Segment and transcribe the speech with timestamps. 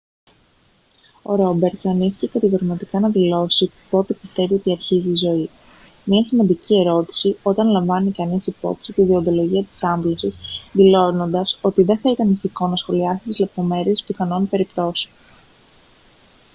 [1.21, 5.49] ο ρόμπερτς αρνήθηκε κατηγορηματικά να δηλώσει πότε πιστεύει ότι αρχίζει η ζωή
[6.03, 10.39] μια σημαντική ερώτηση όταν λαμβάνει κανείς υπόψη τη δεοντολογία της άμβλωσης
[10.71, 15.13] δηλώνοντας ότι δεν θα ήταν ηθικό να σχολιάσει τις λεπτομέρειες πιθανών περιπτώσεων